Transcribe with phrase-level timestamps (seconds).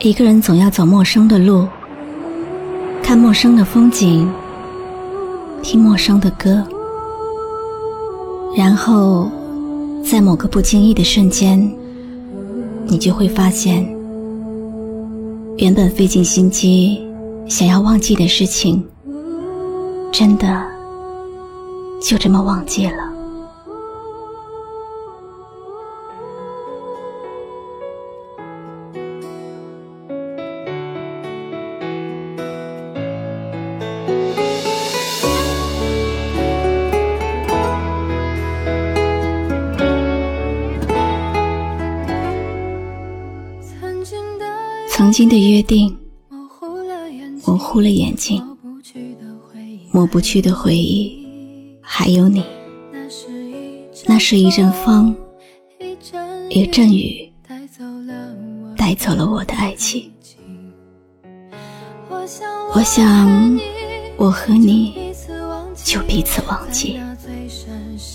[0.00, 1.66] 一个人总要走陌生的路，
[3.02, 4.30] 看陌生的风景，
[5.60, 6.64] 听陌生的歌，
[8.56, 9.28] 然后
[10.04, 11.68] 在某个不经意的瞬间，
[12.86, 13.84] 你就会发现，
[15.56, 17.04] 原本费尽心机
[17.48, 18.80] 想要忘记的事情，
[20.12, 20.64] 真的
[22.00, 23.17] 就这么忘记了。
[44.98, 45.96] 曾经的约定，
[46.28, 48.44] 模糊了眼睛，
[49.92, 51.24] 抹不去的回忆，
[51.80, 52.42] 还有你。
[54.06, 55.14] 那是一阵风，
[56.50, 57.32] 一阵雨，
[58.76, 60.10] 带走了我的爱情。
[62.74, 63.56] 我想，
[64.16, 65.12] 我和你
[65.76, 66.98] 就彼此忘记，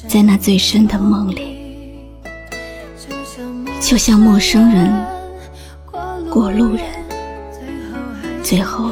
[0.09, 1.55] 在那最深的梦里，
[3.79, 5.12] 就像陌生人。
[6.33, 6.83] 过路人，
[8.41, 8.89] 最后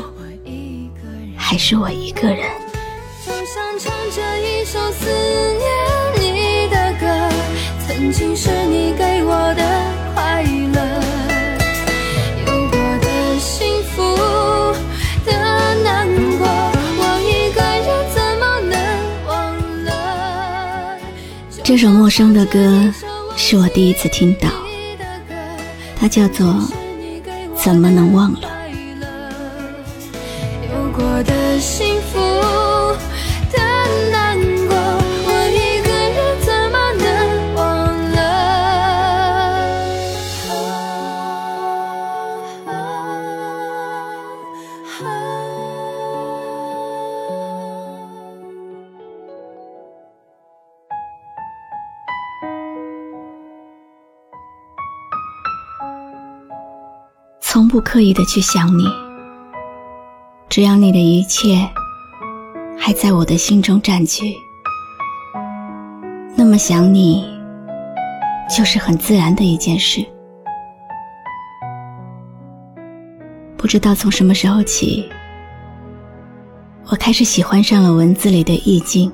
[1.35, 2.47] 还是我一个人。
[3.25, 5.65] 就像唱着一首思念
[6.19, 7.07] 你的歌，
[7.87, 9.63] 曾经是你给我的
[10.13, 10.77] 快乐，
[12.45, 13.97] 有过的幸福
[15.25, 15.33] 的
[15.83, 16.45] 难过，
[16.99, 18.77] 我一个人怎么能
[19.25, 19.33] 忘
[19.85, 20.95] 了？
[21.63, 22.93] 这首陌生的歌
[23.35, 24.47] 是我第一次听到，
[25.99, 26.45] 它叫做。
[27.63, 28.49] 怎么能忘了？
[30.73, 32.19] 有过的幸福。
[57.61, 58.83] 从不刻意的去想你，
[60.49, 61.69] 只要你的一切
[62.75, 64.35] 还在我的心中占据，
[66.35, 67.23] 那么想你
[68.49, 70.03] 就是很自然的一件事。
[73.55, 75.07] 不知道从什么时候起，
[76.87, 79.13] 我开始喜欢上了文字里的意境，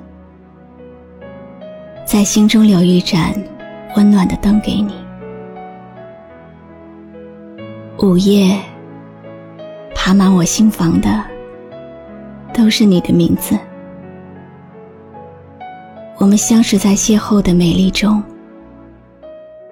[2.05, 3.35] 在心中留一盏
[3.97, 4.93] 温暖的灯给你。
[7.99, 8.55] 午夜，
[9.95, 11.23] 爬满我心房的
[12.53, 13.57] 都是你的名字。
[16.19, 18.21] 我们相识在邂逅的美丽中，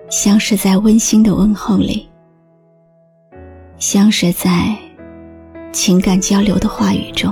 [0.10, 2.10] 相识在温馨的问候里，
[3.78, 4.76] 相识在
[5.72, 7.32] 情感交流的话语中。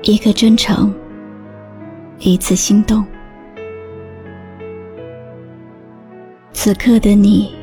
[0.00, 0.90] 一个真诚，
[2.20, 3.04] 一次心动。
[6.54, 7.57] 此刻的你。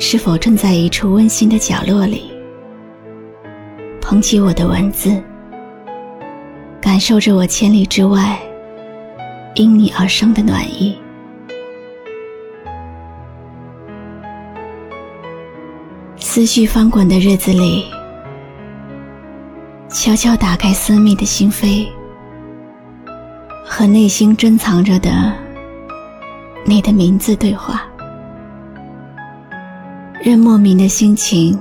[0.00, 2.30] 是否正在一处温馨的角落里，
[4.00, 5.20] 捧起我的文字，
[6.80, 8.38] 感受着我千里之外
[9.54, 10.96] 因你而生的暖意？
[16.16, 17.84] 思绪翻滚的日子里，
[19.88, 21.88] 悄悄打开私密的心扉，
[23.64, 25.10] 和内心珍藏着的
[26.64, 27.87] 你的名字对话。
[30.20, 31.56] 任莫名的心情，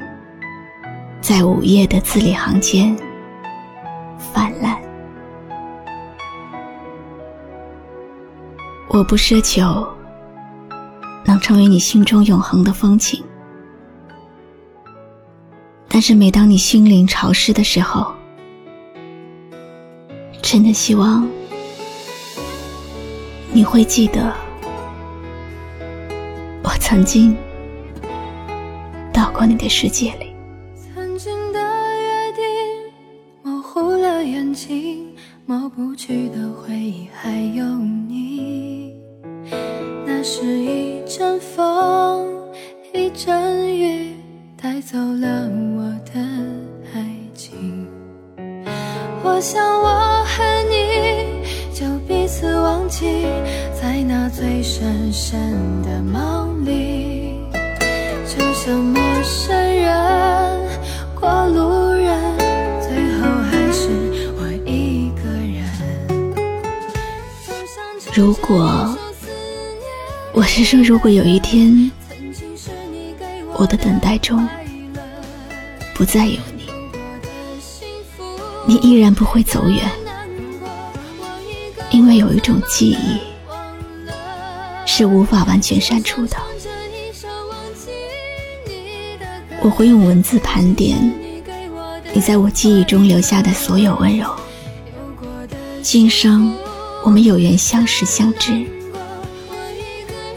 [1.22, 2.98] 在午夜的字里行间
[4.34, 4.76] 泛滥。
[8.88, 9.88] 我不奢求
[11.24, 13.24] 能成为你心中永恒的风景，
[15.88, 18.12] 但是每当你心灵潮湿的时候，
[20.42, 21.28] 真的希望
[23.54, 24.34] 你会记得
[26.64, 27.38] 我曾经。
[29.38, 30.34] 过你的世界里，
[30.76, 32.44] 曾经的约定
[33.44, 35.14] 模糊了眼睛，
[35.46, 38.96] 抹不去的回忆还有你。
[40.08, 42.28] 那是一阵风，
[42.96, 44.16] 一阵雨。
[44.60, 45.48] 带走了
[45.78, 46.20] 我的
[46.96, 47.06] 爱
[47.36, 47.88] 情。
[49.24, 53.28] 我想我和你就彼此忘记，
[53.80, 55.40] 在那最深深
[55.84, 57.36] 的梦里，
[58.26, 60.70] 就像梦生人
[61.14, 62.08] 过路人，
[62.82, 63.90] 最后还是
[64.38, 65.60] 我一个人。
[68.14, 68.98] 如果，
[70.34, 71.92] 我是说，如果有一天，
[73.58, 74.48] 我的等待中
[75.94, 76.66] 不再有你。
[78.66, 79.92] 你依然不会走远，
[81.92, 83.20] 因为有一种记忆
[84.86, 86.38] 是无法完全删除的。
[89.68, 90.98] 我会用文字盘点
[92.14, 94.34] 你在我记忆中留下的所有温柔。
[95.82, 96.56] 今生
[97.04, 98.66] 我们有缘相识相知，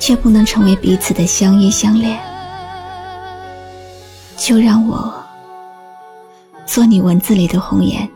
[0.01, 2.21] 却不能成为彼此的相依相恋，
[4.37, 5.15] 就让我
[6.67, 8.11] 做你文字里的红颜。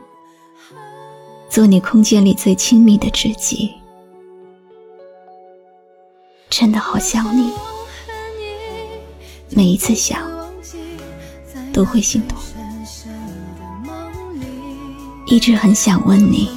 [1.49, 3.73] 做你空间里最亲密的知己，
[6.51, 7.53] 真的好想你。
[9.51, 10.34] 每一次想，
[11.75, 12.39] 都会心痛。
[15.27, 16.49] 一直很想问你，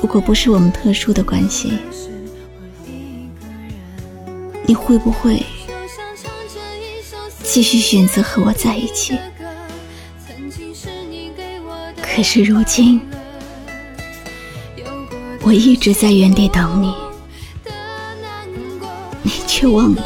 [0.00, 1.78] 如果不是我们特殊的关系，
[4.64, 5.44] 你会不会
[7.42, 9.18] 继续选择和我在一起？
[12.00, 12.98] 可是如今，
[15.42, 16.94] 我一直在原地等你，
[19.22, 20.02] 你却忘了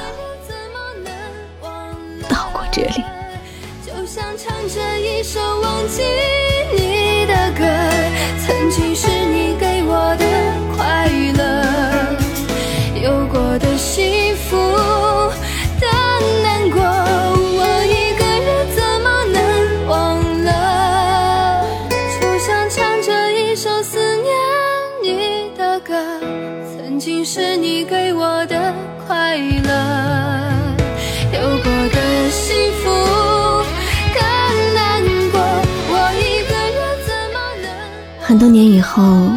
[38.40, 39.28] 多年以后，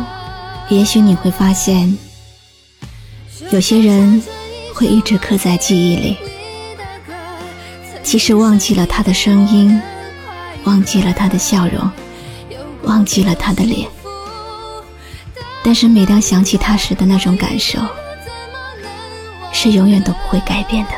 [0.70, 1.98] 也许你会发现，
[3.52, 4.24] 有些人
[4.74, 6.18] 会一直刻在记忆里，
[8.02, 9.78] 即使忘记了他的声音，
[10.64, 11.92] 忘记了他的笑容，
[12.84, 13.90] 忘记了他的脸。
[15.66, 17.80] 但是每当想起他时的那种感受，
[19.52, 20.92] 是永远都不会改变的。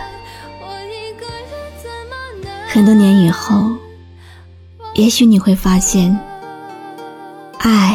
[2.68, 3.72] 很多年以后，
[4.94, 6.20] 也许你会发现，
[7.58, 7.95] 爱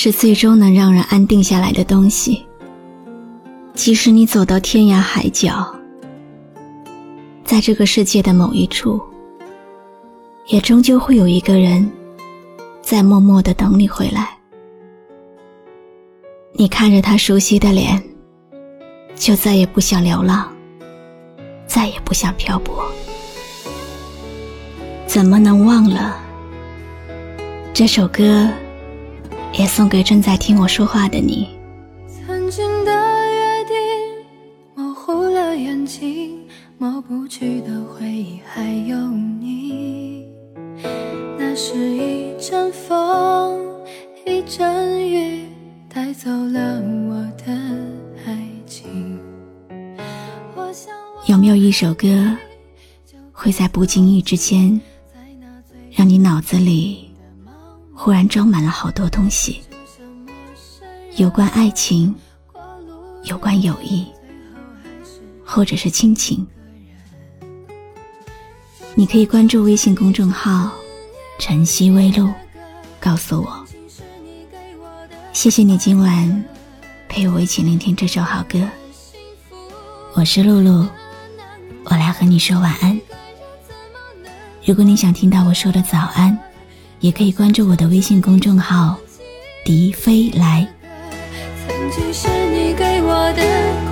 [0.00, 2.46] 是最终能让人安定下来的东西。
[3.74, 5.68] 即使你走到天涯海角，
[7.42, 9.02] 在这个世界的某一处，
[10.46, 11.90] 也终究会有一个人
[12.80, 14.38] 在默默的等你回来。
[16.52, 18.00] 你看着他熟悉的脸，
[19.16, 20.48] 就再也不想流浪，
[21.66, 22.88] 再也不想漂泊。
[25.08, 26.16] 怎么能忘了？
[27.74, 28.48] 这首歌
[29.58, 31.48] 也送给正在听我说话的你。
[32.06, 33.74] 曾经的约定
[34.76, 36.38] 模糊了眼睛，
[36.78, 40.24] 抹不去的回忆还有你。
[41.36, 43.60] 那是一阵风，
[44.24, 45.46] 一阵雨。
[45.90, 47.52] 带走了我的
[48.26, 49.18] 爱情。
[51.26, 52.06] 有没有一首歌，
[53.32, 54.80] 会在不经意之间，
[55.90, 57.07] 让你脑子里
[58.00, 59.60] 忽然装满了好多东西？
[61.16, 62.14] 有关爱情，
[63.24, 64.06] 有关友谊，
[65.44, 66.46] 或者是亲情？
[68.94, 70.70] 你可以关注微信公众号
[71.40, 72.32] “晨曦微露”，
[73.00, 73.66] 告诉我。
[75.32, 76.44] 谢谢你今晚
[77.08, 78.60] 陪我一起聆听这首好歌，
[80.14, 80.86] 我是露露，
[81.82, 82.98] 我来和你说晚安。
[84.64, 86.38] 如果你想听到我说的早安，
[87.00, 88.96] 也可以关注我的微信公众号
[89.64, 90.66] “迪飞来”。
[91.66, 93.87] 曾经是你给我的